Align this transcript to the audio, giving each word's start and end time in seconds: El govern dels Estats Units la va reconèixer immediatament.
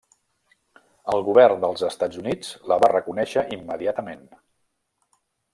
El 1.15 1.21
govern 1.27 1.61
dels 1.67 1.85
Estats 1.89 2.21
Units 2.23 2.51
la 2.73 2.79
va 2.85 2.91
reconèixer 2.97 3.47
immediatament. 3.59 4.29